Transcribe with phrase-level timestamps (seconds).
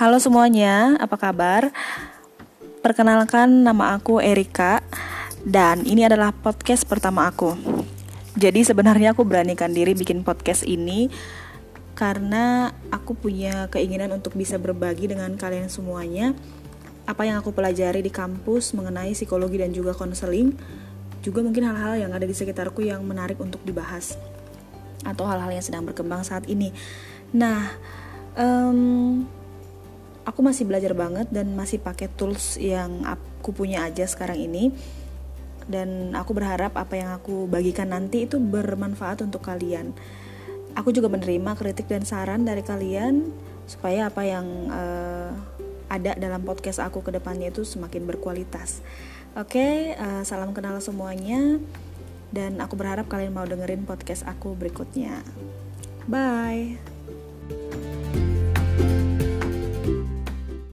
[0.00, 1.76] Halo semuanya, apa kabar?
[2.80, 4.80] Perkenalkan nama aku Erika
[5.44, 7.52] dan ini adalah podcast pertama aku.
[8.32, 11.12] Jadi sebenarnya aku beranikan diri bikin podcast ini
[11.92, 16.32] karena aku punya keinginan untuk bisa berbagi dengan kalian semuanya
[17.04, 20.56] apa yang aku pelajari di kampus mengenai psikologi dan juga konseling
[21.20, 24.16] juga mungkin hal-hal yang ada di sekitarku yang menarik untuk dibahas
[25.04, 26.72] atau hal-hal yang sedang berkembang saat ini.
[27.36, 27.68] Nah,
[28.40, 29.28] um,
[30.30, 34.70] aku masih belajar banget dan masih pakai tools yang aku punya aja sekarang ini.
[35.66, 39.90] Dan aku berharap apa yang aku bagikan nanti itu bermanfaat untuk kalian.
[40.78, 43.34] Aku juga menerima kritik dan saran dari kalian
[43.66, 45.30] supaya apa yang uh,
[45.90, 48.82] ada dalam podcast aku ke depannya itu semakin berkualitas.
[49.34, 51.58] Oke, uh, salam kenal semuanya
[52.30, 55.22] dan aku berharap kalian mau dengerin podcast aku berikutnya.
[56.06, 56.89] Bye.